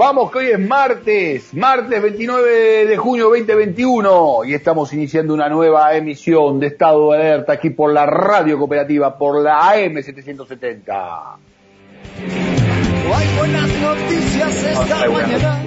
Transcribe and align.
Vamos, 0.00 0.32
que 0.32 0.38
hoy 0.38 0.46
es 0.46 0.58
martes, 0.58 1.52
martes 1.52 2.00
29 2.00 2.86
de 2.86 2.96
junio 2.96 3.26
2021 3.26 4.46
y 4.46 4.54
estamos 4.54 4.90
iniciando 4.94 5.34
una 5.34 5.50
nueva 5.50 5.94
emisión 5.94 6.58
de 6.58 6.68
Estado 6.68 7.12
de 7.12 7.18
Alerta 7.18 7.52
aquí 7.52 7.68
por 7.68 7.92
la 7.92 8.06
Radio 8.06 8.56
Cooperativa, 8.56 9.18
por 9.18 9.42
la 9.42 9.60
AM770. 9.60 11.36
Hay 13.14 13.36
buenas 13.36 13.68
noticias 13.82 14.64
esta 14.64 15.10
mañana. 15.10 15.58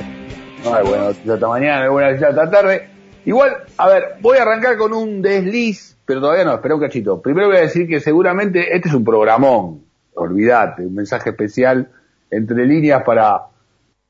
No 0.63 0.73
hay 0.73 0.83
buenas 0.83 1.05
noticias 1.09 1.35
esta 1.35 1.47
mañana, 1.47 1.77
no 1.77 1.83
hay 1.83 1.89
buenas 1.91 2.11
noticias 2.13 2.29
esta 2.31 2.49
tarde. 2.49 2.89
Igual, 3.25 3.51
a 3.77 3.87
ver, 3.87 4.15
voy 4.19 4.39
a 4.39 4.41
arrancar 4.41 4.77
con 4.77 4.93
un 4.93 5.21
desliz, 5.21 5.95
pero 6.07 6.21
todavía 6.21 6.43
no, 6.43 6.55
espera 6.55 6.73
un 6.73 6.81
cachito. 6.81 7.21
Primero 7.21 7.49
voy 7.49 7.57
a 7.57 7.61
decir 7.61 7.87
que 7.87 7.99
seguramente 7.99 8.75
este 8.75 8.89
es 8.89 8.95
un 8.95 9.05
programón, 9.05 9.83
olvídate, 10.15 10.87
un 10.87 10.95
mensaje 10.95 11.29
especial 11.29 11.91
entre 12.31 12.65
líneas 12.65 13.03
para 13.03 13.52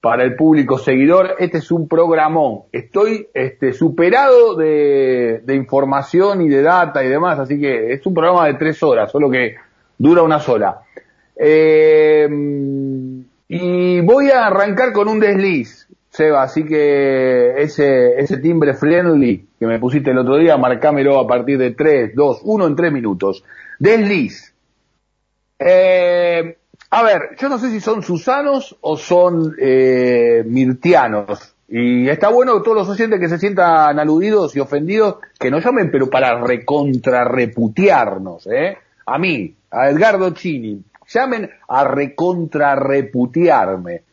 para 0.04 0.26
el 0.26 0.36
público 0.36 0.78
seguidor, 0.78 1.36
este 1.40 1.60
es 1.60 1.72
un 1.72 1.88
programón. 1.88 2.64
Estoy 2.74 3.30
este, 3.34 3.72
superado 3.72 4.54
de, 4.54 5.42
de, 5.46 5.56
información 5.56 6.42
y 6.42 6.50
de 6.50 6.62
data 6.62 7.06
y 7.06 7.08
demás, 7.08 7.40
así 7.40 7.58
que 7.58 7.94
es 7.94 8.06
un 8.06 8.14
programa 8.14 8.48
de 8.48 8.56
tres 8.56 8.84
horas, 8.84 9.10
solo 9.10 9.30
que 9.32 9.56
dura 9.98 10.22
una 10.22 10.42
sola. 10.42 10.82
Eh, 11.38 12.28
y 13.48 14.02
voy 14.02 14.30
a 14.30 14.48
arrancar 14.48 14.92
con 14.92 15.08
un 15.08 15.22
desliz, 15.22 15.88
Seba, 16.10 16.44
así 16.44 16.66
que 16.66 17.54
ese, 17.62 18.20
ese 18.20 18.40
timbre 18.40 18.74
friendly 18.74 19.48
que 19.58 19.66
me 19.66 19.80
pusiste 19.80 20.12
el 20.12 20.18
otro 20.18 20.36
día, 20.36 20.58
marcámelo 20.58 21.18
a 21.18 21.26
partir 21.26 21.58
de 21.58 21.72
tres, 21.72 22.14
dos, 22.14 22.42
uno 22.44 22.68
en 22.68 22.76
tres 22.76 22.92
minutos. 22.92 23.46
Desliz. 23.80 24.54
Eh, 25.58 26.58
a 26.96 27.02
ver, 27.02 27.36
yo 27.40 27.50
no 27.50 27.58
sé 27.58 27.72
si 27.72 27.80
son 27.80 28.04
susanos 28.04 28.78
o 28.82 28.98
son 28.98 29.56
eh, 29.60 30.44
mirtianos. 30.46 31.56
Y 31.68 32.08
está 32.08 32.30
bueno 32.30 32.54
que 32.54 32.62
todos 32.64 32.78
los 32.78 32.88
oyentes 32.88 33.20
que 33.20 33.30
se 33.30 33.40
sientan 33.40 33.98
aludidos 33.98 34.56
y 34.56 34.60
ofendidos, 34.60 35.16
que 35.40 35.50
nos 35.50 35.66
llamen, 35.66 35.90
pero 35.90 36.12
para 36.12 36.40
recontrarreputearnos, 36.40 38.46
¿eh? 38.46 38.78
A 39.08 39.18
mí, 39.18 39.56
a 39.72 39.90
Edgardo 39.90 40.36
Chini, 40.36 40.84
llamen 41.08 41.50
a 41.68 41.84
recontrarreputearme. 41.84 44.04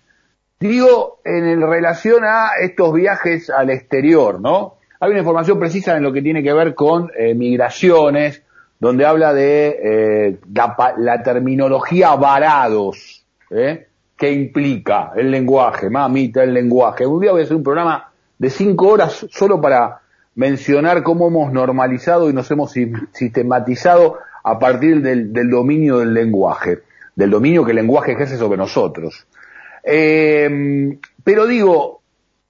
Digo, 0.59 1.21
en 1.23 1.61
relación 1.61 2.25
a 2.25 2.53
estos 2.63 2.95
viajes 2.95 3.51
al 3.51 3.69
exterior, 3.69 4.41
¿no? 4.41 4.77
Hay 5.01 5.11
una 5.11 5.21
información 5.21 5.59
precisa 5.59 5.99
en 5.99 6.03
lo 6.03 6.15
que 6.15 6.23
tiene 6.23 6.43
que 6.43 6.55
ver 6.55 6.75
con 6.75 7.11
eh, 7.15 7.35
migraciones, 7.35 8.43
donde 8.81 9.05
habla 9.05 9.33
de 9.35 9.79
eh, 9.83 10.39
la, 10.53 10.95
la, 10.97 11.23
terminología 11.23 12.17
varados, 12.17 13.25
¿eh? 13.51 13.87
¿Qué 14.17 14.33
implica 14.33 15.13
el 15.17 15.31
lenguaje? 15.31 15.89
Mamita, 15.89 16.43
el 16.43 16.53
lenguaje. 16.53 17.07
Un 17.07 17.21
día 17.21 17.33
voy 17.33 17.43
a 17.43 17.45
hacer 17.45 17.57
un 17.57 17.63
programa 17.63 18.11
de 18.39 18.51
cinco 18.51 18.89
horas 18.89 19.27
solo 19.31 19.61
para 19.61 20.01
mencionar 20.35 21.03
cómo 21.03 21.29
hemos 21.29 21.53
normalizado 21.53 22.29
y 22.29 22.33
nos 22.33 22.51
hemos 22.51 22.73
sistematizado 23.13 24.19
a 24.45 24.59
partir 24.59 25.03
del, 25.03 25.33
del 25.33 25.51
dominio 25.51 25.99
del 25.99 26.13
lenguaje, 26.13 26.81
del 27.15 27.31
dominio 27.31 27.65
que 27.65 27.71
el 27.71 27.77
lenguaje 27.77 28.13
ejerce 28.13 28.37
sobre 28.37 28.59
nosotros. 28.59 29.27
Eh, 29.83 30.99
pero 31.25 31.47
digo, 31.47 32.01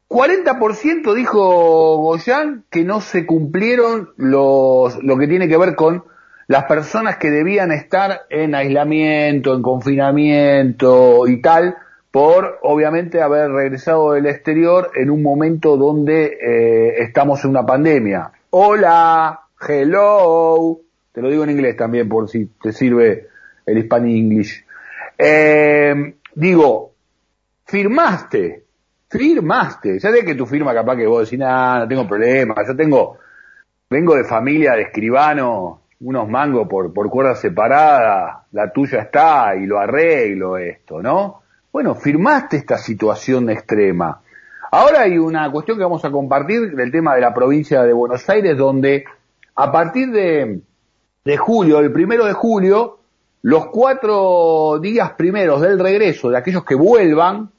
40% 0.09 1.15
dijo 1.15 1.99
Goyan 1.99 2.65
que 2.69 2.83
no 2.83 3.01
se 3.01 3.27
cumplieron 3.27 4.11
los, 4.17 5.01
lo 5.03 5.17
que 5.17 5.29
tiene 5.29 5.49
que 5.49 5.57
ver 5.57 5.77
con 5.77 6.05
las 6.51 6.65
personas 6.65 7.17
que 7.19 7.31
debían 7.31 7.71
estar 7.71 8.23
en 8.29 8.57
aislamiento, 8.57 9.55
en 9.55 9.63
confinamiento 9.63 11.29
y 11.29 11.41
tal, 11.41 11.77
por 12.11 12.59
obviamente 12.63 13.23
haber 13.23 13.53
regresado 13.53 14.15
del 14.15 14.27
exterior 14.27 14.91
en 14.97 15.11
un 15.11 15.23
momento 15.23 15.77
donde 15.77 16.25
eh, 16.25 17.03
estamos 17.05 17.45
en 17.45 17.51
una 17.51 17.65
pandemia. 17.65 18.33
Hola, 18.51 19.43
hello, 19.61 20.81
te 21.13 21.23
lo 21.23 21.31
digo 21.31 21.45
en 21.45 21.51
inglés 21.51 21.77
también 21.77 22.09
por 22.09 22.29
si 22.29 22.47
te 22.61 22.73
sirve 22.73 23.29
el 23.65 23.79
Hispanic 23.79 24.17
English. 24.17 24.67
Eh, 25.17 26.17
digo, 26.35 26.95
firmaste, 27.65 28.65
firmaste, 29.09 30.01
ya 30.01 30.11
sé 30.11 30.25
que 30.25 30.35
tu 30.35 30.47
firma 30.47 30.75
capaz 30.75 30.97
que 30.97 31.07
vos 31.07 31.27
decís, 31.27 31.39
nada, 31.39 31.79
no 31.79 31.89
tengo 31.89 32.09
problema, 32.09 32.57
yo 32.67 32.75
tengo, 32.75 33.19
vengo 33.89 34.17
de 34.17 34.25
familia 34.25 34.73
de 34.73 34.83
escribano, 34.83 35.80
unos 36.01 36.29
mangos 36.29 36.67
por, 36.69 36.93
por 36.93 37.11
cuerda 37.11 37.35
separada, 37.35 38.47
la 38.53 38.73
tuya 38.73 39.01
está 39.01 39.55
y 39.57 39.67
lo 39.67 39.79
arreglo 39.79 40.57
esto, 40.57 41.03
¿no? 41.03 41.43
Bueno, 41.73 41.95
firmaste 41.95 42.57
esta 42.57 42.79
situación 42.79 43.51
extrema. 43.51 44.21
Ahora 44.73 45.03
hay 45.03 45.19
una 45.19 45.51
cuestión 45.51 45.77
que 45.77 45.85
vamos 45.85 46.05
a 46.05 46.11
compartir 46.11 46.75
del 46.75 46.91
tema 46.91 47.15
de 47.15 47.21
la 47.21 47.35
provincia 47.35 47.83
de 47.83 47.93
Buenos 47.93 48.29
Aires, 48.29 48.57
donde 48.57 49.05
a 49.57 49.71
partir 49.71 50.11
de, 50.11 50.61
de 51.25 51.37
julio, 51.37 51.81
el 51.81 51.93
primero 51.93 52.25
de 52.25 52.33
julio, 52.33 52.99
los 53.43 53.67
cuatro 53.67 54.79
días 54.81 55.13
primeros 55.13 55.61
del 55.61 55.79
regreso 55.79 56.31
de 56.31 56.39
aquellos 56.39 56.65
que 56.65 56.75
vuelvan, 56.75 57.51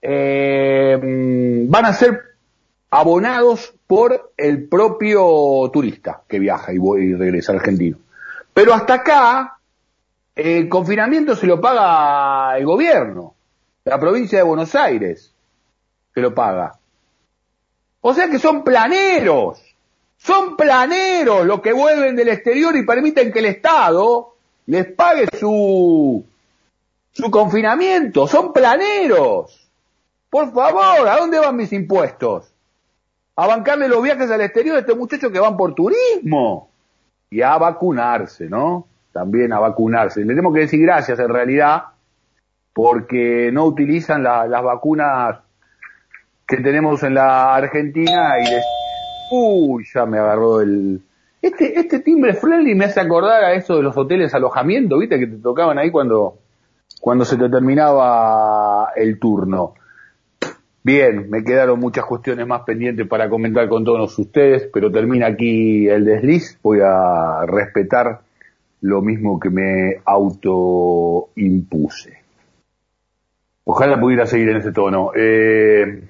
eh, 0.00 1.66
van 1.68 1.84
a 1.84 1.92
ser 1.92 2.20
abonados 2.96 3.74
por 3.86 4.32
el 4.38 4.68
propio 4.68 5.70
turista 5.70 6.22
que 6.26 6.38
viaja 6.38 6.72
y, 6.72 6.76
y 6.76 7.14
regresa 7.14 7.52
argentino. 7.52 7.98
Pero 8.54 8.72
hasta 8.72 8.94
acá, 8.94 9.58
el 10.34 10.66
confinamiento 10.70 11.36
se 11.36 11.46
lo 11.46 11.60
paga 11.60 12.56
el 12.56 12.64
gobierno, 12.64 13.34
la 13.84 14.00
provincia 14.00 14.38
de 14.38 14.44
Buenos 14.44 14.74
Aires 14.74 15.30
se 16.14 16.20
lo 16.22 16.34
paga. 16.34 16.78
O 18.00 18.14
sea 18.14 18.30
que 18.30 18.38
son 18.38 18.64
planeros, 18.64 19.60
son 20.16 20.56
planeros 20.56 21.44
los 21.44 21.60
que 21.60 21.74
vuelven 21.74 22.16
del 22.16 22.28
exterior 22.28 22.74
y 22.76 22.86
permiten 22.86 23.30
que 23.30 23.40
el 23.40 23.46
Estado 23.46 24.36
les 24.64 24.86
pague 24.86 25.28
su, 25.38 26.24
su 27.12 27.30
confinamiento, 27.30 28.26
son 28.26 28.54
planeros. 28.54 29.68
Por 30.30 30.50
favor, 30.54 31.06
¿a 31.06 31.18
dónde 31.18 31.38
van 31.38 31.56
mis 31.56 31.74
impuestos? 31.74 32.55
A 33.36 33.46
bancarle 33.46 33.88
los 33.88 34.02
viajes 34.02 34.30
al 34.30 34.40
exterior 34.40 34.76
a 34.76 34.80
estos 34.80 34.96
muchachos 34.96 35.30
que 35.30 35.38
van 35.38 35.56
por 35.56 35.74
turismo 35.74 36.70
y 37.30 37.42
a 37.42 37.56
vacunarse, 37.58 38.48
¿no? 38.48 38.86
También 39.12 39.52
a 39.52 39.58
vacunarse. 39.58 40.20
Le 40.20 40.28
tenemos 40.28 40.54
que 40.54 40.60
decir 40.60 40.80
gracias 40.80 41.18
en 41.18 41.28
realidad 41.28 41.84
porque 42.72 43.50
no 43.52 43.66
utilizan 43.66 44.22
la, 44.22 44.46
las 44.46 44.62
vacunas 44.62 45.38
que 46.46 46.58
tenemos 46.58 47.02
en 47.02 47.14
la 47.14 47.54
Argentina 47.54 48.38
y 48.38 48.50
les... 48.50 48.64
Uy, 49.30 49.84
ya 49.92 50.06
me 50.06 50.18
agarró 50.18 50.60
el... 50.60 51.02
Este, 51.42 51.78
este 51.78 52.00
timbre 52.00 52.34
friendly 52.34 52.74
me 52.74 52.86
hace 52.86 53.00
acordar 53.00 53.44
a 53.44 53.52
eso 53.52 53.76
de 53.76 53.82
los 53.82 53.96
hoteles 53.96 54.34
alojamiento, 54.34 54.98
¿viste? 54.98 55.18
Que 55.18 55.26
te 55.26 55.36
tocaban 55.36 55.78
ahí 55.78 55.90
cuando, 55.90 56.38
cuando 57.00 57.24
se 57.24 57.36
te 57.36 57.48
terminaba 57.48 58.92
el 58.96 59.18
turno. 59.18 59.74
Bien, 60.86 61.28
me 61.28 61.42
quedaron 61.42 61.80
muchas 61.80 62.04
cuestiones 62.04 62.46
más 62.46 62.62
pendientes 62.62 63.08
para 63.08 63.28
comentar 63.28 63.68
con 63.68 63.82
todos 63.82 64.16
ustedes, 64.20 64.70
pero 64.72 64.92
termina 64.92 65.26
aquí 65.26 65.88
el 65.88 66.04
desliz. 66.04 66.60
Voy 66.62 66.78
a 66.80 67.44
respetar 67.44 68.20
lo 68.82 69.02
mismo 69.02 69.40
que 69.40 69.50
me 69.50 69.96
autoimpuse. 70.04 72.18
Ojalá 73.64 74.00
pudiera 74.00 74.26
seguir 74.26 74.50
en 74.50 74.58
ese 74.58 74.70
tono. 74.70 75.10
Eh, 75.16 76.04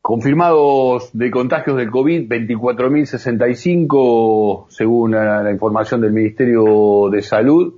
confirmados 0.00 1.10
de 1.12 1.30
contagios 1.30 1.76
del 1.76 1.90
COVID, 1.90 2.30
24.065 2.30 4.70
según 4.70 5.10
la 5.10 5.52
información 5.52 6.00
del 6.00 6.14
Ministerio 6.14 7.10
de 7.10 7.20
Salud. 7.20 7.77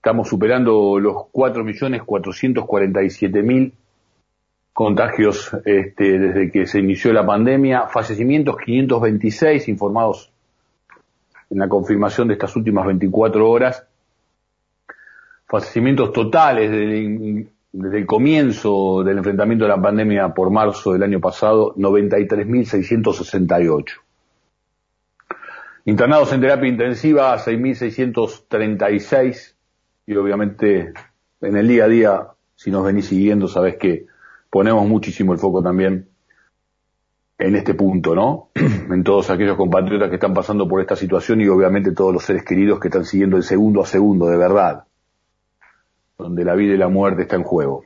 Estamos 0.00 0.28
superando 0.30 0.98
los 0.98 1.14
4.447.000 1.30 3.72
contagios 4.72 5.54
este, 5.66 6.18
desde 6.18 6.50
que 6.50 6.66
se 6.66 6.78
inició 6.78 7.12
la 7.12 7.26
pandemia. 7.26 7.86
Fallecimientos 7.88 8.56
526 8.64 9.68
informados 9.68 10.32
en 11.50 11.58
la 11.58 11.68
confirmación 11.68 12.28
de 12.28 12.34
estas 12.34 12.56
últimas 12.56 12.86
24 12.86 13.46
horas. 13.46 13.86
Fallecimientos 15.46 16.14
totales 16.14 16.70
desde, 16.70 17.46
desde 17.70 17.98
el 17.98 18.06
comienzo 18.06 19.04
del 19.04 19.18
enfrentamiento 19.18 19.66
de 19.66 19.68
la 19.68 19.82
pandemia 19.82 20.32
por 20.32 20.50
marzo 20.50 20.94
del 20.94 21.02
año 21.02 21.20
pasado, 21.20 21.74
93.668. 21.76 23.84
Internados 25.84 26.32
en 26.32 26.40
terapia 26.40 26.70
intensiva, 26.70 27.36
6.636 27.36 29.59
y 30.10 30.16
obviamente 30.16 30.92
en 31.40 31.56
el 31.56 31.68
día 31.68 31.84
a 31.84 31.88
día, 31.88 32.26
si 32.56 32.72
nos 32.72 32.84
venís 32.84 33.06
siguiendo, 33.06 33.46
sabés 33.46 33.76
que 33.76 34.06
ponemos 34.50 34.84
muchísimo 34.88 35.32
el 35.32 35.38
foco 35.38 35.62
también 35.62 36.08
en 37.38 37.54
este 37.54 37.74
punto, 37.74 38.16
¿no? 38.16 38.48
en 38.54 39.04
todos 39.04 39.30
aquellos 39.30 39.56
compatriotas 39.56 40.08
que 40.08 40.16
están 40.16 40.34
pasando 40.34 40.66
por 40.66 40.80
esta 40.80 40.96
situación 40.96 41.40
y 41.40 41.46
obviamente 41.46 41.92
todos 41.92 42.12
los 42.12 42.24
seres 42.24 42.44
queridos 42.44 42.80
que 42.80 42.88
están 42.88 43.04
siguiendo 43.04 43.36
el 43.36 43.44
segundo 43.44 43.82
a 43.82 43.86
segundo, 43.86 44.26
de 44.26 44.36
verdad. 44.36 44.84
donde 46.18 46.44
la 46.44 46.56
vida 46.56 46.74
y 46.74 46.76
la 46.76 46.88
muerte 46.88 47.22
está 47.22 47.36
en 47.36 47.44
juego. 47.44 47.84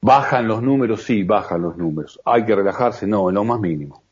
¿Bajan 0.00 0.46
los 0.46 0.62
números? 0.62 1.02
Sí, 1.02 1.24
bajan 1.24 1.62
los 1.62 1.76
números. 1.76 2.20
¿Hay 2.24 2.44
que 2.44 2.54
relajarse? 2.54 3.08
No, 3.08 3.28
en 3.30 3.34
lo 3.34 3.42
más 3.42 3.58
mínimo. 3.58 4.04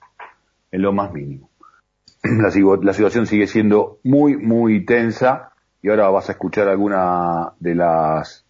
En 0.73 0.83
lo 0.83 0.93
más 0.93 1.13
mínimo. 1.13 1.49
La, 2.25 2.51
la 2.83 2.93
situación 2.93 3.27
sigue 3.27 3.47
siendo 3.47 4.01
muy, 4.03 4.37
muy 4.37 4.85
tensa 4.85 5.52
y 5.83 5.89
ahora 5.89 6.09
vas 6.11 6.29
a 6.29 6.33
escuchar 6.33 6.69
alguna 6.69 7.53
de 7.59 7.75
las 7.75 8.45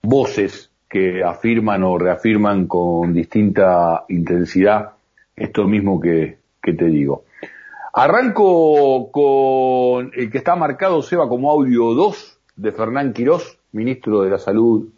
voces 0.00 0.70
que 0.88 1.22
afirman 1.22 1.82
o 1.82 1.98
reafirman 1.98 2.66
con 2.66 3.12
distinta 3.12 4.04
intensidad 4.08 4.92
esto 5.36 5.64
mismo 5.64 6.00
que, 6.00 6.38
te 6.62 6.84
digo. 6.86 7.24
Arranco 7.94 9.10
con 9.10 10.10
el 10.14 10.30
que 10.30 10.38
está 10.38 10.54
marcado, 10.54 11.00
Seba, 11.02 11.28
como 11.28 11.50
audio 11.50 11.94
2 11.94 12.38
de 12.56 12.72
Fernán 12.72 13.12
Quirós, 13.12 13.58
ministro 13.72 14.22
de 14.22 14.30
la 14.30 14.38
Salud 14.38 14.88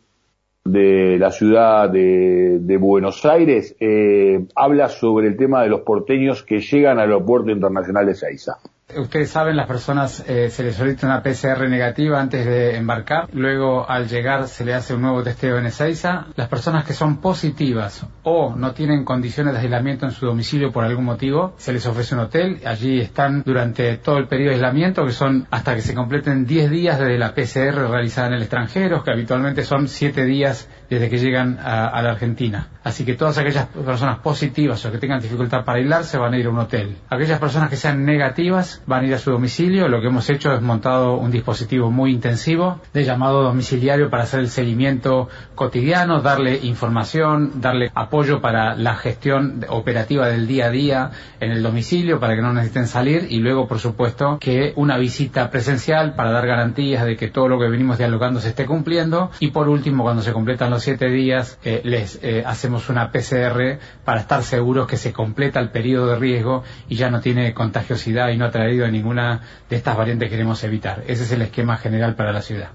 de 0.65 1.17
la 1.19 1.31
ciudad 1.31 1.89
de, 1.89 2.59
de 2.61 2.77
Buenos 2.77 3.25
Aires, 3.25 3.77
eh, 3.81 4.47
habla 4.55 4.89
sobre 4.89 5.29
el 5.29 5.37
tema 5.37 5.63
de 5.63 5.69
los 5.69 5.81
porteños 5.81 6.43
que 6.43 6.61
llegan 6.61 6.99
al 6.99 7.11
aeropuerto 7.11 7.51
internacional 7.51 8.07
de 8.07 8.15
Seiza. 8.15 8.59
Ustedes 8.97 9.31
saben, 9.31 9.57
las 9.57 9.67
personas 9.67 10.25
eh, 10.27 10.51
se 10.51 10.63
les 10.63 10.77
solicita 10.77 11.07
una 11.07 11.23
PCR 11.23 11.69
negativa 11.69 12.21
antes 12.21 12.45
de 12.45 12.77
embarcar, 12.77 13.29
luego 13.33 13.89
al 13.89 14.09
llegar 14.09 14.49
se 14.49 14.65
le 14.65 14.75
hace 14.75 14.95
un 14.95 15.03
nuevo 15.03 15.23
testeo 15.23 15.59
en 15.59 15.67
Ezeiza. 15.67 16.27
Las 16.37 16.49
personas 16.49 16.85
que 16.85 16.93
son 16.93 17.19
positivas 17.19 18.07
o 18.23 18.55
no 18.57 18.73
tienen 18.73 19.05
condiciones 19.05 19.55
de 19.55 19.61
aislamiento 19.61 20.07
en 20.07 20.13
su 20.13 20.27
domicilio 20.27 20.73
por 20.73 20.85
algún 20.85 21.05
motivo, 21.05 21.55
se 21.57 21.73
les 21.73 21.87
ofrece 21.87 22.15
un 22.15 22.23
hotel, 22.23 22.61
allí 22.65 23.01
están 23.01 23.43
durante 23.45 23.97
todo 23.99 24.19
el 24.19 24.27
periodo 24.27 24.51
de 24.51 24.55
aislamiento, 24.57 25.05
que 25.05 25.13
son 25.13 25.47
hasta 25.51 25.75
que 25.75 25.83
se 25.83 25.95
completen 25.95 26.47
10 26.47 26.71
días 26.71 26.99
desde 26.99 27.19
la 27.19 27.35
PCR 27.35 27.89
realizada 27.89 28.29
en 28.29 28.35
el 28.35 28.43
extranjero, 28.43 29.03
que 29.03 29.11
habitualmente 29.13 29.63
son 29.65 29.89
7 29.89 30.25
días 30.25 30.69
desde 30.89 31.09
que 31.09 31.19
llegan 31.19 31.59
a, 31.63 32.03
la 32.03 32.11
Argentina. 32.11 32.69
Así 32.83 33.05
que 33.05 33.15
todas 33.15 33.39
aquellas 33.39 33.67
personas 33.67 34.19
positivas 34.19 34.85
o 34.85 34.93
que 34.93 34.99
tengan 34.99 35.21
dificultad 35.21 35.65
para 35.65 35.79
aislarse 35.79 36.19
van 36.19 36.35
a 36.35 36.39
ir 36.39 36.47
a 36.47 36.51
un 36.51 36.59
hotel. 36.59 36.97
Aquellas 37.09 37.39
personas 37.39 37.71
que 37.71 37.77
sean 37.77 38.05
negativas 38.05 38.80
van 38.87 39.05
a 39.05 39.07
ir 39.09 39.15
a 39.15 39.19
su 39.19 39.31
domicilio. 39.31 39.89
Lo 39.89 40.01
que 40.01 40.09
hemos 40.09 40.29
hecho 40.31 40.53
es 40.53 40.63
montado 40.63 41.17
un 41.17 41.31
dispositivo 41.31 41.91
muy 41.91 42.13
intensivo 42.13 42.81
de 42.93 43.05
llamado 43.05 43.43
domiciliario 43.43 44.11
para 44.11 44.25
hacer 44.25 44.41
el 44.41 44.49
seguimiento 44.49 45.29
cotidiano, 45.55 46.21
darle 46.21 46.59
información, 46.63 47.61
darle 47.61 47.91
apoyo 47.95 48.41
para 48.41 48.75
la 48.75 48.95
gestión 48.97 49.65
operativa 49.69 50.29
del 50.29 50.47
día 50.47 50.67
a 50.67 50.71
día 50.71 51.11
en 51.41 51.51
el 51.51 51.63
domicilio 51.63 52.21
para 52.21 52.35
que 52.35 52.43
no 52.43 52.53
necesiten 52.53 52.87
salir 52.87 53.27
y 53.31 53.39
luego, 53.39 53.69
por 53.69 53.79
supuesto, 53.79 54.39
que 54.41 54.73
una 54.77 54.99
visita 54.99 55.51
presencial 55.51 56.15
para 56.15 56.31
dar 56.31 56.47
garantías 56.47 57.05
de 57.05 57.17
que 57.17 57.29
todo 57.29 57.49
lo 57.49 57.59
que 57.59 57.69
venimos 57.69 57.99
dialogando 57.99 58.41
se 58.41 58.49
esté 58.51 58.67
cumpliendo 58.67 59.31
y 59.41 59.49
por 59.49 59.69
último, 59.69 60.03
cuando 60.03 60.23
se 60.23 60.33
completan 60.33 60.71
los 60.71 60.83
siete 60.83 61.09
días, 61.09 61.59
eh, 61.65 61.81
les 61.85 62.19
eh, 62.23 62.43
hacemos 62.47 62.89
una 62.89 63.11
PCR 63.13 63.79
para 64.05 64.21
estar 64.21 64.43
seguros 64.43 64.87
que 64.87 64.97
se 64.97 65.13
completa 65.13 65.61
el 65.61 65.71
periodo 65.71 66.09
de 66.09 66.17
riesgo 66.17 66.65
y 66.89 66.97
ya 66.97 67.11
no 67.11 67.21
tiene 67.21 67.55
contagiosidad 67.55 68.31
y 68.31 68.37
no 68.37 68.47
ha 68.47 68.51
ninguna 68.91 69.43
de 69.69 69.77
estas 69.77 69.97
variantes 69.97 70.29
que 70.29 70.37
queremos 70.37 70.63
evitar. 70.65 71.03
Ese 71.07 71.25
es 71.25 71.33
el 71.33 71.43
esquema 71.43 71.77
general 71.77 72.15
para 72.17 72.33
la 72.33 72.43
ciudad. 72.43 72.73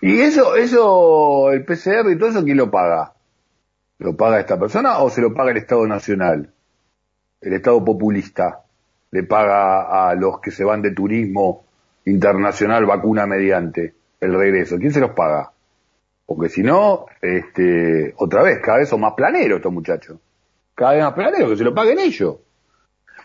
¿Y 0.00 0.20
eso, 0.20 0.56
eso, 0.56 1.52
el 1.52 1.64
PCR 1.64 2.10
y 2.10 2.18
todo 2.18 2.30
eso, 2.30 2.44
quién 2.44 2.56
lo 2.56 2.70
paga? 2.70 3.12
¿Lo 3.98 4.16
paga 4.16 4.40
esta 4.40 4.58
persona 4.58 4.98
o 4.98 5.10
se 5.10 5.20
lo 5.20 5.32
paga 5.32 5.52
el 5.52 5.58
Estado 5.58 5.86
Nacional? 5.86 6.50
El 7.40 7.52
Estado 7.52 7.84
populista 7.84 8.62
le 9.10 9.22
paga 9.24 10.08
a 10.08 10.14
los 10.14 10.40
que 10.40 10.50
se 10.50 10.64
van 10.64 10.82
de 10.82 10.92
turismo 10.92 11.64
internacional 12.06 12.86
vacuna 12.86 13.26
mediante 13.26 13.94
el 14.20 14.34
regreso. 14.34 14.78
¿Quién 14.78 14.92
se 14.92 15.00
los 15.00 15.10
paga? 15.10 15.52
Porque 16.26 16.48
si 16.48 16.62
no, 16.62 17.06
este, 17.20 18.14
otra 18.16 18.42
vez, 18.42 18.60
cada 18.60 18.78
vez 18.78 18.88
son 18.88 19.00
más 19.00 19.12
planeros 19.14 19.58
estos 19.58 19.72
muchachos. 19.72 20.18
Cada 20.74 20.94
vez 20.94 21.04
más 21.04 21.12
planeros, 21.12 21.50
que 21.50 21.56
se 21.56 21.64
lo 21.64 21.74
paguen 21.74 21.98
ellos. 21.98 22.36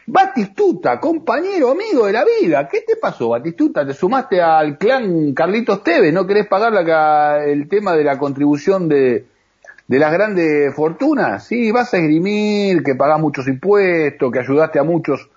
Batistuta, 0.10 1.02
compañero, 1.02 1.72
amigo 1.72 2.06
de 2.06 2.14
la 2.14 2.24
vida. 2.24 2.70
¿Qué 2.70 2.80
te 2.80 2.96
pasó, 2.96 3.28
Batistuta? 3.28 3.86
¿Te 3.86 3.94
sumaste 3.94 4.42
al 4.42 4.78
clan 4.78 5.34
Carlitos 5.34 5.84
Tevez? 5.84 6.14
¿No 6.14 6.26
querés 6.26 6.48
pagar 6.48 6.74
el 7.46 7.68
tema 7.68 7.92
de 7.92 8.06
la 8.06 8.18
contribución 8.18 8.88
de, 8.88 9.26
las 9.90 10.14
grandes 10.14 10.74
fortunas? 10.74 11.46
Sí, 11.46 11.74
vas 11.74 11.94
a 11.94 11.98
esgrimir, 11.98 12.84
que 12.84 12.96
pagás 12.96 13.20
muchos 13.20 13.50
impuestos, 13.50 14.32
que 14.32 14.40
ayudaste 14.40 14.80
a 14.80 14.84
muchos 14.84 15.30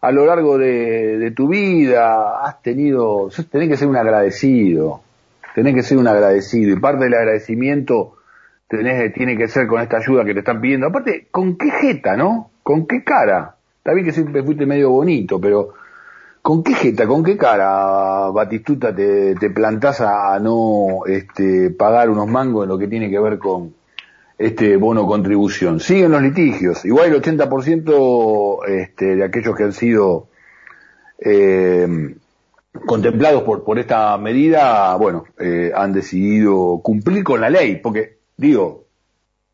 a 0.00 0.10
lo 0.10 0.24
largo 0.24 0.56
de, 0.56 1.30
tu 1.36 1.48
vida. 1.48 2.46
Has 2.46 2.62
tenido, 2.62 3.28
tenés 3.50 3.68
que 3.68 3.76
ser 3.76 3.88
un 3.88 3.96
agradecido. 3.98 5.02
Tenés 5.54 5.74
que 5.74 5.82
ser 5.82 5.98
un 5.98 6.08
agradecido. 6.08 6.74
Y 6.74 6.80
parte 6.80 7.04
del 7.04 7.12
agradecimiento 7.12 8.16
tiene 8.68 9.36
que 9.36 9.48
ser 9.48 9.66
con 9.66 9.82
esta 9.82 9.98
ayuda 9.98 10.24
que 10.24 10.32
te 10.32 10.38
están 10.38 10.62
pidiendo. 10.62 10.86
Aparte, 10.86 11.28
¿con 11.30 11.58
qué 11.58 11.70
jeta, 11.70 12.16
no? 12.16 12.52
¿Con 12.62 12.86
qué 12.86 13.04
cara? 13.04 13.56
Está 13.84 13.92
bien 13.92 14.06
que 14.06 14.12
siempre 14.12 14.42
fuiste 14.42 14.64
medio 14.64 14.88
bonito, 14.88 15.38
pero 15.38 15.74
¿con 16.40 16.62
qué 16.62 16.72
jeta, 16.72 17.06
con 17.06 17.22
qué 17.22 17.36
cara, 17.36 18.30
Batistuta, 18.30 18.94
te, 18.94 19.34
te 19.34 19.50
plantás 19.50 20.00
a, 20.00 20.38
no 20.40 21.04
este, 21.04 21.68
pagar 21.68 22.08
unos 22.08 22.26
mangos 22.26 22.64
en 22.64 22.70
lo 22.70 22.78
que 22.78 22.88
tiene 22.88 23.10
que 23.10 23.18
ver 23.18 23.36
con 23.36 23.74
este 24.38 24.78
bono 24.78 25.06
contribución? 25.06 25.80
Siguen 25.80 26.12
los 26.12 26.22
litigios. 26.22 26.82
Igual 26.86 27.12
el 27.12 27.20
80% 27.20 28.66
este, 28.68 29.16
de 29.16 29.22
aquellos 29.22 29.54
que 29.54 29.64
han 29.64 29.74
sido 29.74 30.28
eh, 31.18 32.16
contemplados 32.86 33.42
por, 33.42 33.64
por 33.64 33.78
esta 33.78 34.16
medida, 34.16 34.96
bueno, 34.96 35.26
eh, 35.38 35.72
han 35.76 35.92
decidido 35.92 36.80
cumplir 36.82 37.22
con 37.22 37.42
la 37.42 37.50
ley, 37.50 37.80
porque, 37.82 38.16
digo, 38.38 38.86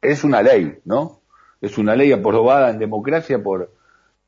es 0.00 0.22
una 0.22 0.40
ley, 0.40 0.78
¿no? 0.84 1.18
Es 1.60 1.78
una 1.78 1.96
ley 1.96 2.12
aprobada 2.12 2.70
en 2.70 2.78
democracia 2.78 3.42
por 3.42 3.79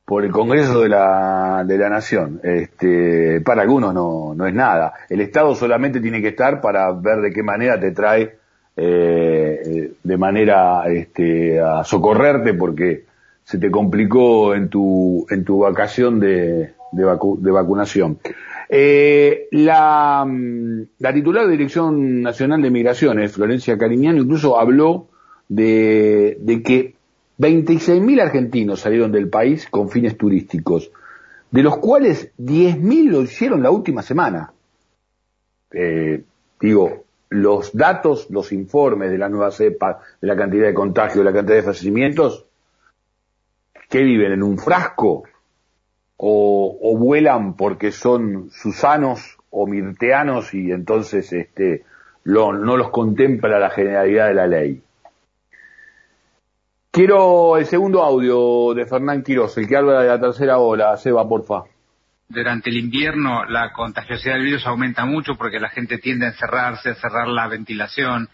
por 0.04 0.24
el 0.24 0.32
Congreso 0.32 0.80
de 0.80 0.88
la, 0.88 1.64
de 1.66 1.78
la 1.78 1.88
Nación. 1.88 2.40
Este, 2.42 3.40
para 3.40 3.62
algunos 3.62 3.94
no, 3.94 4.34
no 4.34 4.46
es 4.46 4.54
nada. 4.54 4.94
El 5.08 5.20
Estado 5.20 5.54
solamente 5.54 6.00
tiene 6.00 6.20
que 6.20 6.28
estar 6.28 6.60
para 6.60 6.90
ver 6.92 7.20
de 7.20 7.32
qué 7.32 7.42
manera 7.42 7.78
te 7.78 7.92
trae 7.92 8.36
eh, 8.76 9.92
de 10.02 10.16
manera 10.16 10.84
este, 10.88 11.60
a 11.60 11.84
socorrerte 11.84 12.54
porque 12.54 13.04
se 13.44 13.58
te 13.58 13.70
complicó 13.70 14.54
en 14.54 14.68
tu, 14.68 15.26
en 15.30 15.44
tu 15.44 15.60
vacación 15.60 16.20
de, 16.20 16.72
de, 16.92 17.50
vacunación. 17.50 18.18
Eh, 18.68 19.48
la, 19.50 20.26
la 20.98 21.12
titular 21.12 21.46
de 21.46 21.52
Dirección 21.52 22.22
Nacional 22.22 22.62
de 22.62 22.70
Migraciones, 22.70 23.32
Florencia 23.32 23.76
Cariñano, 23.76 24.22
incluso 24.22 24.58
habló 24.58 25.08
de, 25.48 26.38
de 26.40 26.62
que 26.62 26.94
26.000 27.38 28.20
argentinos 28.20 28.80
salieron 28.80 29.12
del 29.12 29.28
país 29.28 29.68
con 29.68 29.88
fines 29.88 30.16
turísticos, 30.16 30.90
de 31.50 31.62
los 31.62 31.78
cuales 31.78 32.30
10.000 32.38 33.10
lo 33.10 33.22
hicieron 33.22 33.62
la 33.62 33.70
última 33.70 34.02
semana. 34.02 34.52
Eh, 35.72 36.22
digo, 36.60 37.04
los 37.30 37.74
datos, 37.74 38.28
los 38.30 38.52
informes 38.52 39.10
de 39.10 39.18
la 39.18 39.28
nueva 39.28 39.50
cepa, 39.50 40.00
de 40.20 40.28
la 40.28 40.36
cantidad 40.36 40.66
de 40.66 40.74
contagios, 40.74 41.18
de 41.18 41.24
la 41.24 41.32
cantidad 41.32 41.56
de 41.56 41.62
fallecimientos, 41.62 42.46
¿qué 43.88 44.02
viven 44.02 44.32
en 44.32 44.42
un 44.42 44.58
frasco? 44.58 45.24
O, 46.16 46.96
vuelan 46.96 47.54
porque 47.56 47.90
son 47.90 48.50
susanos 48.50 49.38
o 49.50 49.66
mirteanos 49.66 50.54
y 50.54 50.70
entonces 50.70 51.32
este, 51.32 51.84
no 52.24 52.52
los 52.52 52.90
contempla 52.90 53.58
la 53.58 53.70
generalidad 53.70 54.28
de 54.28 54.34
la 54.34 54.46
ley. 54.46 54.82
Quiero 56.94 57.56
el 57.56 57.64
segundo 57.64 58.02
audio 58.02 58.74
de 58.74 58.84
Fernán 58.84 59.22
Quiroz, 59.22 59.56
el 59.56 59.66
que 59.66 59.78
habla 59.78 60.02
de 60.02 60.08
la 60.08 60.20
tercera 60.20 60.58
ola. 60.58 60.94
Seba, 60.98 61.26
porfa. 61.26 61.62
Durante 62.28 62.68
el 62.68 62.76
invierno 62.76 63.46
la 63.46 63.72
contagiosidad 63.72 64.34
del 64.34 64.44
virus 64.44 64.66
aumenta 64.66 65.06
mucho 65.06 65.36
porque 65.36 65.58
la 65.58 65.70
gente 65.70 65.96
tiende 65.96 66.26
a 66.26 66.28
encerrarse, 66.28 66.90
a 66.90 66.94
cerrar 66.96 67.28
la 67.28 67.48
ventilación. 67.48 68.28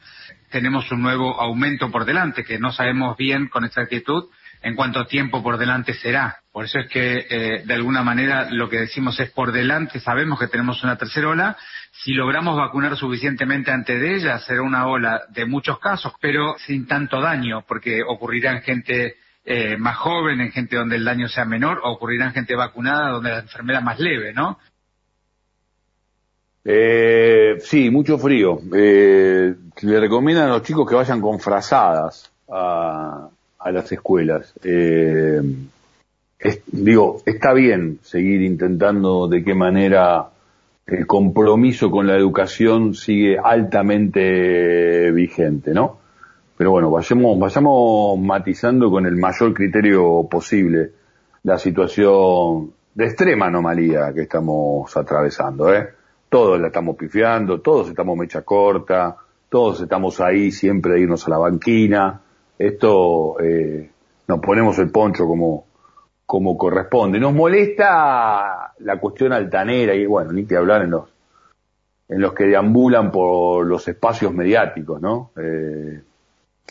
Tenemos 0.50 0.90
un 0.90 1.02
nuevo 1.02 1.40
aumento 1.40 1.92
por 1.92 2.04
delante 2.04 2.42
que 2.42 2.58
no 2.58 2.72
sabemos 2.72 3.16
bien 3.16 3.46
con 3.46 3.64
exactitud 3.64 4.24
en 4.60 4.74
cuánto 4.74 5.06
tiempo 5.06 5.40
por 5.40 5.56
delante 5.56 5.94
será. 5.94 6.38
Por 6.58 6.64
eso 6.64 6.80
es 6.80 6.88
que, 6.88 7.26
eh, 7.30 7.62
de 7.64 7.74
alguna 7.74 8.02
manera, 8.02 8.50
lo 8.50 8.68
que 8.68 8.80
decimos 8.80 9.20
es 9.20 9.30
por 9.30 9.52
delante, 9.52 10.00
sabemos 10.00 10.40
que 10.40 10.48
tenemos 10.48 10.82
una 10.82 10.98
tercera 10.98 11.28
ola. 11.28 11.56
Si 11.92 12.12
logramos 12.12 12.56
vacunar 12.56 12.96
suficientemente 12.96 13.70
antes 13.70 14.00
de 14.00 14.16
ella, 14.16 14.40
será 14.40 14.62
una 14.62 14.88
ola 14.88 15.22
de 15.28 15.46
muchos 15.46 15.78
casos, 15.78 16.14
pero 16.20 16.56
sin 16.58 16.88
tanto 16.88 17.20
daño, 17.20 17.62
porque 17.64 18.02
ocurrirá 18.02 18.50
en 18.50 18.62
gente 18.62 19.14
eh, 19.44 19.76
más 19.76 19.98
joven, 19.98 20.40
en 20.40 20.50
gente 20.50 20.74
donde 20.74 20.96
el 20.96 21.04
daño 21.04 21.28
sea 21.28 21.44
menor, 21.44 21.80
o 21.84 21.92
ocurrirá 21.92 22.26
en 22.26 22.32
gente 22.32 22.56
vacunada 22.56 23.10
donde 23.10 23.30
la 23.30 23.38
enfermedad 23.38 23.82
más 23.82 24.00
leve, 24.00 24.32
¿no? 24.32 24.58
Eh, 26.64 27.58
sí, 27.60 27.88
mucho 27.88 28.18
frío. 28.18 28.58
Eh, 28.74 29.54
le 29.82 30.00
recomiendan 30.00 30.46
a 30.46 30.54
los 30.54 30.64
chicos 30.64 30.88
que 30.88 30.96
vayan 30.96 31.20
con 31.20 31.38
frazadas 31.38 32.32
a, 32.50 33.28
a 33.60 33.70
las 33.70 33.92
escuelas. 33.92 34.52
Eh, 34.64 35.40
digo, 36.66 37.20
está 37.26 37.52
bien 37.52 37.98
seguir 38.02 38.42
intentando 38.42 39.28
de 39.28 39.42
qué 39.42 39.54
manera 39.54 40.30
el 40.86 41.06
compromiso 41.06 41.90
con 41.90 42.06
la 42.06 42.16
educación 42.16 42.94
sigue 42.94 43.38
altamente 43.38 45.10
vigente, 45.10 45.74
¿no? 45.74 45.98
Pero 46.56 46.70
bueno, 46.70 46.90
vayamos, 46.90 47.38
vayamos 47.38 48.18
matizando 48.18 48.90
con 48.90 49.06
el 49.06 49.16
mayor 49.16 49.52
criterio 49.52 50.26
posible 50.30 50.92
la 51.42 51.58
situación 51.58 52.72
de 52.94 53.04
extrema 53.04 53.46
anomalía 53.46 54.12
que 54.12 54.22
estamos 54.22 54.96
atravesando, 54.96 55.72
¿eh? 55.72 55.88
Todos 56.28 56.60
la 56.60 56.66
estamos 56.66 56.96
pifiando, 56.96 57.60
todos 57.60 57.88
estamos 57.88 58.16
mecha 58.16 58.42
corta, 58.42 59.16
todos 59.48 59.80
estamos 59.80 60.20
ahí 60.20 60.50
siempre 60.50 60.94
de 60.94 61.00
irnos 61.00 61.26
a 61.26 61.30
la 61.30 61.38
banquina. 61.38 62.20
Esto, 62.58 63.40
eh, 63.40 63.90
nos 64.26 64.40
ponemos 64.40 64.78
el 64.78 64.90
poncho 64.90 65.26
como, 65.26 65.67
como 66.28 66.58
corresponde. 66.58 67.18
Nos 67.18 67.32
molesta 67.32 68.74
la 68.80 69.00
cuestión 69.00 69.32
altanera 69.32 69.94
y 69.94 70.04
bueno, 70.04 70.30
ni 70.30 70.44
que 70.44 70.58
hablar 70.58 70.82
en 70.82 70.90
los, 70.90 71.08
en 72.06 72.20
los 72.20 72.34
que 72.34 72.44
deambulan 72.44 73.10
por 73.10 73.64
los 73.64 73.88
espacios 73.88 74.34
mediáticos, 74.34 75.00
¿no? 75.00 75.30
Eh, 75.42 76.02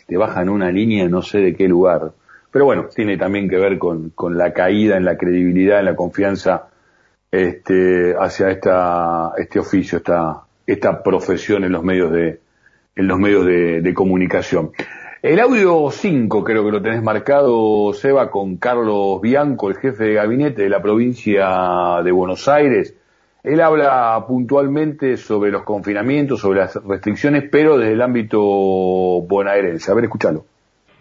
te 0.06 0.16
bajan 0.16 0.48
una 0.48 0.70
línea 0.70 1.08
no 1.08 1.22
sé 1.22 1.38
de 1.38 1.56
qué 1.56 1.66
lugar. 1.66 2.12
Pero 2.52 2.66
bueno, 2.66 2.86
tiene 2.94 3.18
también 3.18 3.48
que 3.48 3.56
ver 3.56 3.80
con, 3.80 4.10
con 4.10 4.38
la 4.38 4.52
caída 4.52 4.96
en 4.96 5.04
la 5.04 5.16
credibilidad, 5.16 5.80
en 5.80 5.86
la 5.86 5.96
confianza 5.96 6.68
este, 7.28 8.14
hacia 8.16 8.50
esta, 8.50 9.32
este 9.38 9.58
oficio, 9.58 9.98
esta, 9.98 10.44
esta 10.68 11.02
profesión 11.02 11.64
en 11.64 11.72
los 11.72 11.82
medios 11.82 12.12
de, 12.12 12.38
en 12.94 13.08
los 13.08 13.18
medios 13.18 13.44
de, 13.44 13.80
de 13.80 13.92
comunicación. 13.92 14.70
El 15.20 15.40
audio 15.40 15.90
5 15.90 16.44
creo 16.44 16.64
que 16.64 16.70
lo 16.70 16.80
tenés 16.80 17.02
marcado, 17.02 17.92
Seba, 17.92 18.30
con 18.30 18.56
Carlos 18.56 19.20
Bianco, 19.20 19.68
el 19.68 19.76
jefe 19.76 20.04
de 20.04 20.14
gabinete 20.14 20.62
de 20.62 20.68
la 20.68 20.80
provincia 20.80 22.00
de 22.04 22.12
Buenos 22.12 22.46
Aires. 22.46 22.94
Él 23.42 23.60
habla 23.60 24.24
puntualmente 24.28 25.16
sobre 25.16 25.50
los 25.50 25.64
confinamientos, 25.64 26.38
sobre 26.38 26.60
las 26.60 26.76
restricciones, 26.76 27.48
pero 27.50 27.76
desde 27.76 27.94
el 27.94 28.02
ámbito 28.02 28.38
bonaerense. 28.38 29.90
A 29.90 29.94
ver, 29.94 30.04
escúchalo. 30.04 30.44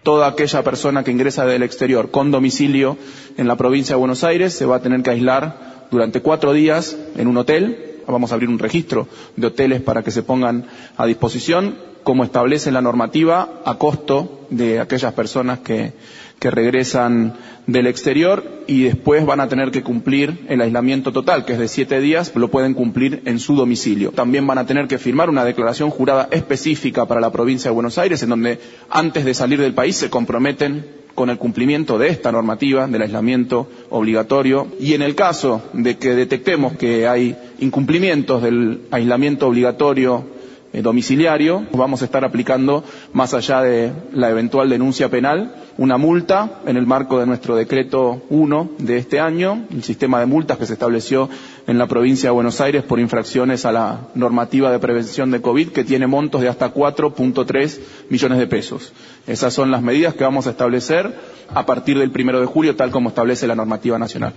Toda 0.02 0.30
aquella 0.30 0.64
persona 0.64 1.04
que 1.04 1.12
ingresa 1.12 1.46
del 1.46 1.62
exterior 1.62 2.10
con 2.10 2.32
domicilio 2.32 2.98
en 3.38 3.48
la 3.48 3.56
provincia 3.56 3.96
de 3.96 4.00
Buenos 4.00 4.24
Aires 4.24 4.52
se 4.52 4.66
va 4.66 4.78
a 4.78 4.82
tener 4.82 5.04
que 5.04 5.12
aislar 5.12 5.86
durante 5.92 6.24
cuatro 6.24 6.54
días 6.54 6.98
en 7.18 7.28
un 7.28 7.38
hotel. 7.38 8.02
Vamos 8.08 8.32
a 8.32 8.34
abrir 8.34 8.50
un 8.50 8.58
registro 8.58 9.08
de 9.36 9.46
hoteles 9.46 9.82
para 9.82 10.02
que 10.02 10.10
se 10.10 10.24
pongan 10.24 10.66
a 10.96 11.06
disposición 11.06 11.76
como 12.08 12.24
establece 12.24 12.72
la 12.72 12.82
normativa, 12.82 13.60
a 13.66 13.78
costo 13.78 14.48
de 14.50 14.80
aquellas 14.80 15.12
personas 15.12 15.60
que, 15.60 15.92
que 16.40 16.50
regresan 16.50 17.34
del 17.66 17.86
exterior 17.86 18.46
y 18.66 18.84
después 18.84 19.26
van 19.26 19.42
a 19.42 19.50
tener 19.50 19.72
que 19.72 19.84
cumplir 19.84 20.46
el 20.48 20.62
aislamiento 20.62 21.12
total, 21.12 21.44
que 21.44 21.52
es 21.52 21.60
de 21.60 21.68
siete 21.68 22.00
días, 22.00 22.32
lo 22.34 22.48
pueden 22.48 22.76
cumplir 22.76 23.24
en 23.26 23.40
su 23.40 23.58
domicilio. 23.58 24.12
También 24.12 24.48
van 24.48 24.58
a 24.58 24.66
tener 24.66 24.88
que 24.88 25.00
firmar 25.00 25.30
una 25.30 25.44
declaración 25.44 25.90
jurada 25.90 26.30
específica 26.32 27.06
para 27.08 27.20
la 27.20 27.34
provincia 27.34 27.72
de 27.72 27.76
Buenos 27.76 27.98
Aires, 27.98 28.24
en 28.24 28.30
donde 28.30 28.58
antes 28.90 29.26
de 29.26 29.34
salir 29.34 29.60
del 29.60 29.74
país 29.74 29.98
se 29.98 30.10
comprometen 30.10 30.86
con 31.14 31.30
el 31.30 31.38
cumplimiento 31.38 31.98
de 31.98 32.08
esta 32.08 32.32
normativa 32.32 32.88
del 32.88 33.02
aislamiento 33.02 33.68
obligatorio 33.90 34.68
y 34.80 34.94
en 34.94 35.02
el 35.02 35.14
caso 35.14 35.62
de 35.74 35.98
que 35.98 36.16
detectemos 36.16 36.78
que 36.78 37.06
hay 37.06 37.36
incumplimientos 37.60 38.42
del 38.42 38.84
aislamiento 38.92 39.48
obligatorio 39.48 40.37
domiciliario, 40.74 41.66
vamos 41.74 42.02
a 42.02 42.06
estar 42.06 42.24
aplicando, 42.24 42.84
más 43.14 43.34
allá 43.34 43.62
de 43.62 43.92
la 44.12 44.30
eventual 44.30 44.70
denuncia 44.70 45.10
penal, 45.10 45.56
una 45.78 45.98
multa 45.98 46.62
en 46.66 46.78
el 46.78 46.86
marco 46.86 47.20
de 47.20 47.26
nuestro 47.26 47.56
decreto 47.56 48.22
1 48.30 48.72
de 48.80 48.98
este 48.98 49.20
año, 49.20 49.66
el 49.72 49.84
sistema 49.84 50.20
de 50.20 50.26
multas 50.26 50.58
que 50.58 50.66
se 50.66 50.74
estableció 50.74 51.30
en 51.68 51.78
la 51.78 51.88
provincia 51.88 52.30
de 52.30 52.34
Buenos 52.34 52.62
Aires 52.62 52.84
por 52.84 53.00
infracciones 53.00 53.66
a 53.66 53.72
la 53.72 54.00
normativa 54.16 54.72
de 54.72 54.80
prevención 54.80 55.32
de 55.32 55.42
COVID, 55.42 55.70
que 55.70 55.84
tiene 55.84 56.08
montos 56.08 56.42
de 56.42 56.50
hasta 56.50 56.74
4.3 56.74 57.80
millones 58.10 58.40
de 58.40 58.48
pesos. 58.48 58.94
Esas 59.28 59.54
son 59.54 59.72
las 59.72 59.82
medidas 59.82 60.16
que 60.16 60.24
vamos 60.24 60.48
a 60.48 60.52
establecer 60.52 61.14
a 61.54 61.66
partir 61.66 61.98
del 61.98 62.12
primero 62.12 62.40
de 62.40 62.46
julio, 62.46 62.76
tal 62.76 62.92
como 62.92 63.10
establece 63.10 63.48
la 63.48 63.56
normativa 63.56 64.00
nacional. 64.00 64.34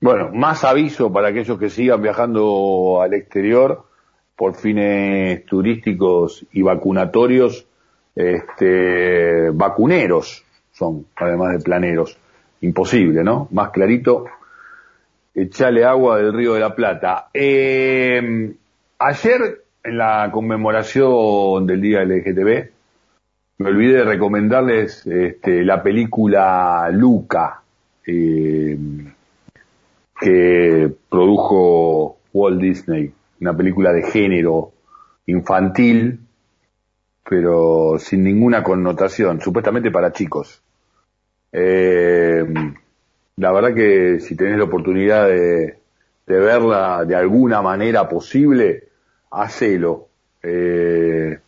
Bueno, 0.00 0.30
más 0.32 0.62
aviso 0.62 1.12
para 1.12 1.28
aquellos 1.28 1.58
que 1.58 1.70
sigan 1.70 2.00
viajando 2.00 3.00
al 3.02 3.14
exterior 3.14 3.87
por 4.38 4.54
fines 4.54 5.44
turísticos 5.46 6.46
y 6.52 6.62
vacunatorios, 6.62 7.66
este, 8.14 9.50
vacuneros 9.50 10.44
son, 10.70 11.06
además 11.16 11.54
de 11.54 11.64
planeros. 11.64 12.16
Imposible, 12.60 13.24
¿no? 13.24 13.48
Más 13.50 13.70
clarito, 13.70 14.26
echale 15.34 15.84
agua 15.84 16.18
del 16.18 16.32
Río 16.32 16.54
de 16.54 16.60
la 16.60 16.74
Plata. 16.76 17.30
Eh, 17.34 18.54
ayer, 19.00 19.64
en 19.82 19.98
la 19.98 20.30
conmemoración 20.32 21.66
del 21.66 21.80
Día 21.80 22.04
LGTB, 22.04 22.70
me 23.58 23.68
olvidé 23.68 23.98
de 23.98 24.04
recomendarles 24.04 25.04
este, 25.04 25.64
la 25.64 25.82
película 25.82 26.88
Luca, 26.92 27.62
eh, 28.06 28.78
que 30.20 30.92
produjo 31.08 32.18
Walt 32.32 32.60
Disney 32.60 33.12
una 33.40 33.56
película 33.56 33.92
de 33.92 34.02
género 34.02 34.72
infantil, 35.26 36.20
pero 37.28 37.98
sin 37.98 38.24
ninguna 38.24 38.62
connotación, 38.62 39.40
supuestamente 39.40 39.90
para 39.90 40.12
chicos. 40.12 40.62
Eh, 41.52 42.44
la 43.36 43.52
verdad 43.52 43.74
que 43.74 44.20
si 44.20 44.34
tenés 44.34 44.58
la 44.58 44.64
oportunidad 44.64 45.28
de, 45.28 45.78
verla 46.26 47.04
de 47.04 47.14
alguna 47.14 47.62
manera 47.62 48.08
posible, 48.08 48.88
hacelo. 49.30 50.08
Eh, 50.42 51.38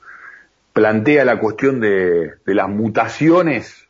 plantea 0.73 1.25
la 1.25 1.39
cuestión 1.41 1.81
de, 1.81 2.35
las 2.47 2.69
mutaciones, 2.69 3.89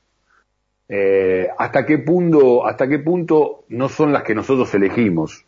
eh, 0.88 1.49
hasta 1.59 1.87
qué 1.87 1.99
punto, 1.99 2.66
hasta 2.66 2.88
qué 2.88 2.99
punto 2.99 3.64
no 3.69 3.88
son 3.88 4.12
las 4.12 4.23
que 4.23 4.35
nosotros 4.35 4.73
elegimos, 4.75 5.45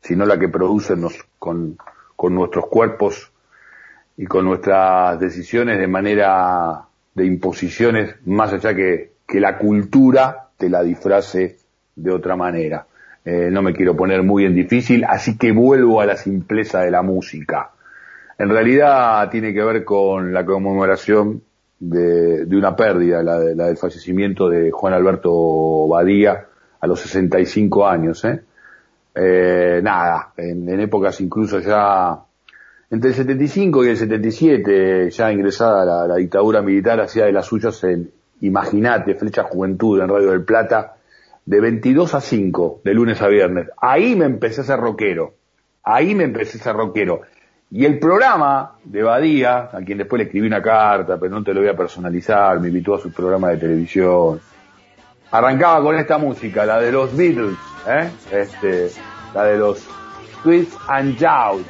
sino 0.00 0.26
las 0.26 0.38
que 0.38 0.48
producen 0.48 1.00
nos, 1.00 1.16
con, 1.38 1.78
con 2.24 2.34
nuestros 2.34 2.68
cuerpos 2.68 3.30
y 4.16 4.24
con 4.24 4.46
nuestras 4.46 5.20
decisiones 5.20 5.78
de 5.78 5.86
manera 5.86 6.86
de 7.14 7.26
imposiciones, 7.26 8.14
más 8.24 8.50
allá 8.50 8.74
que, 8.74 9.12
que 9.28 9.40
la 9.40 9.58
cultura 9.58 10.48
te 10.56 10.70
la 10.70 10.82
disfrace 10.82 11.58
de 11.94 12.10
otra 12.10 12.34
manera. 12.34 12.86
Eh, 13.26 13.50
no 13.52 13.60
me 13.60 13.74
quiero 13.74 13.94
poner 13.94 14.22
muy 14.22 14.46
en 14.46 14.54
difícil, 14.54 15.04
así 15.06 15.36
que 15.36 15.52
vuelvo 15.52 16.00
a 16.00 16.06
la 16.06 16.16
simpleza 16.16 16.80
de 16.80 16.90
la 16.90 17.02
música. 17.02 17.72
En 18.38 18.48
realidad 18.48 19.28
tiene 19.28 19.52
que 19.52 19.62
ver 19.62 19.84
con 19.84 20.32
la 20.32 20.46
conmemoración 20.46 21.42
de, 21.78 22.46
de 22.46 22.56
una 22.56 22.74
pérdida, 22.74 23.22
la, 23.22 23.36
la, 23.38 23.66
del 23.66 23.76
fallecimiento 23.76 24.48
de 24.48 24.70
Juan 24.70 24.94
Alberto 24.94 25.88
Badía 25.88 26.46
a 26.80 26.86
los 26.86 27.00
65 27.00 27.86
años. 27.86 28.24
¿eh? 28.24 28.40
Eh, 29.14 29.80
nada, 29.82 30.32
en, 30.36 30.80
épocas 30.80 31.20
incluso 31.20 31.60
ya 31.60 32.18
entre 32.90 33.10
el 33.10 33.16
75 33.16 33.84
y 33.84 33.88
el 33.88 33.96
77, 33.96 35.10
ya 35.10 35.32
ingresada 35.32 36.06
la, 36.06 36.16
dictadura 36.16 36.62
militar, 36.62 37.00
hacía 37.00 37.24
de 37.24 37.32
las 37.32 37.46
suyas 37.46 37.82
en 37.84 38.10
Imaginate, 38.40 39.14
Flecha 39.14 39.44
Juventud 39.44 40.00
en 40.00 40.08
Radio 40.08 40.30
del 40.30 40.44
Plata, 40.44 40.96
de 41.44 41.60
22 41.60 42.14
a 42.14 42.20
5, 42.20 42.80
de 42.84 42.94
lunes 42.94 43.20
a 43.22 43.28
viernes. 43.28 43.68
Ahí 43.78 44.14
me 44.16 44.26
empecé 44.26 44.60
a 44.60 44.64
ser 44.64 44.78
rockero. 44.78 45.34
Ahí 45.82 46.14
me 46.14 46.24
empecé 46.24 46.58
a 46.58 46.62
ser 46.62 46.76
rockero. 46.76 47.22
Y 47.70 47.84
el 47.84 47.98
programa 47.98 48.78
de 48.84 49.02
Badía, 49.02 49.70
a 49.72 49.80
quien 49.84 49.98
después 49.98 50.18
le 50.18 50.24
escribí 50.26 50.46
una 50.46 50.62
carta, 50.62 51.18
pero 51.18 51.34
no 51.34 51.42
te 51.42 51.52
lo 51.52 51.60
voy 51.60 51.70
a 51.70 51.76
personalizar, 51.76 52.60
me 52.60 52.68
invitó 52.68 52.94
a 52.94 53.00
su 53.00 53.12
programa 53.12 53.50
de 53.50 53.56
televisión. 53.56 54.40
Arrancaba 55.30 55.82
con 55.82 55.96
esta 55.96 56.18
música, 56.18 56.64
la 56.64 56.80
de 56.80 56.92
los 56.92 57.16
Beatles, 57.16 57.56
¿eh? 57.86 58.10
Este, 58.30 58.92
la 59.34 59.44
de 59.44 59.58
los 59.58 59.82
Twists 60.42 60.76
and 60.88 61.16
Shouts. 61.18 61.68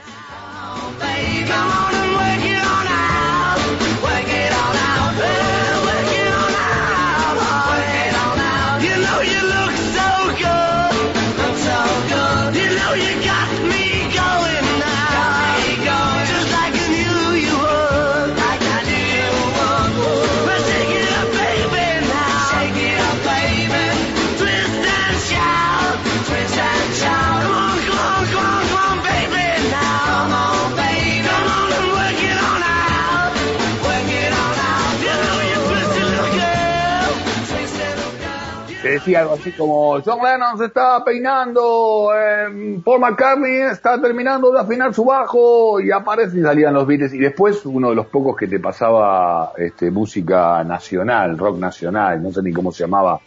Decía 38.94 39.20
algo 39.20 39.34
así 39.34 39.52
como 39.52 40.00
John 40.00 40.18
Lennon 40.22 40.58
se 40.58 40.66
está 40.66 41.04
peinando, 41.04 42.10
eh, 42.14 42.80
Paul 42.84 43.00
McCartney 43.00 43.70
está 43.70 44.00
terminando 44.00 44.52
de 44.52 44.60
afinar 44.60 44.94
su 44.94 45.04
bajo 45.04 45.80
y 45.80 45.90
aparecen 45.90 46.40
y 46.40 46.42
salían 46.42 46.74
los 46.74 46.86
Beatles 46.86 47.12
y 47.14 47.18
después 47.18 47.64
uno 47.66 47.90
de 47.90 47.96
los 47.96 48.06
pocos 48.06 48.36
que 48.36 48.46
te 48.46 48.60
pasaba 48.60 49.52
este, 49.56 49.90
música 49.90 50.62
nacional, 50.64 51.36
rock 51.36 51.58
nacional, 51.58 52.22
no 52.22 52.32
sé 52.32 52.42
ni 52.42 52.52
cómo 52.52 52.72
se 52.72 52.84
llamaba 52.84 53.20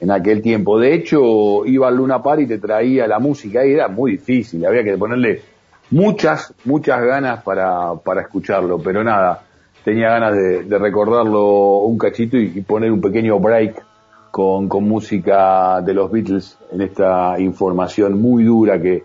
en 0.00 0.10
aquel 0.10 0.42
tiempo. 0.42 0.78
De 0.78 0.92
hecho, 0.94 1.64
iba 1.64 1.88
al 1.88 1.96
Luna 1.96 2.22
Park 2.22 2.40
y 2.42 2.46
te 2.46 2.58
traía 2.58 3.06
la 3.06 3.18
música 3.18 3.64
y 3.64 3.72
era 3.72 3.88
muy 3.88 4.12
difícil, 4.12 4.66
había 4.66 4.82
que 4.82 4.96
ponerle 4.98 5.42
muchas, 5.90 6.52
muchas 6.64 7.00
ganas 7.02 7.42
para, 7.42 7.94
para 7.94 8.22
escucharlo, 8.22 8.78
pero 8.78 9.04
nada, 9.04 9.44
tenía 9.84 10.10
ganas 10.10 10.34
de, 10.34 10.78
recordarlo 10.78 11.78
un 11.80 11.96
cachito 11.96 12.36
y 12.36 12.60
poner 12.62 12.90
un 12.90 13.00
pequeño 13.00 13.38
break 13.38 13.91
con, 14.32 14.66
con 14.66 14.84
música 14.84 15.82
de 15.82 15.92
los 15.92 16.10
Beatles 16.10 16.58
en 16.72 16.80
esta 16.80 17.38
información 17.38 18.18
muy 18.18 18.44
dura 18.44 18.80
que, 18.80 19.04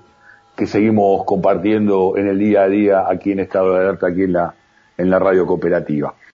que 0.56 0.66
seguimos 0.66 1.26
compartiendo 1.26 2.16
en 2.16 2.28
el 2.28 2.40
día 2.40 2.62
a 2.62 2.68
día 2.70 3.04
aquí 3.10 3.34
en 3.34 3.42
Estado 3.42 3.74
de 3.74 3.82
Alerta, 3.82 4.08
aquí 4.08 4.24
en 4.24 4.32
la, 4.32 4.56
en 4.98 5.10
la 5.10 5.20
radio 5.20 5.46
cooperativa. 5.46 6.16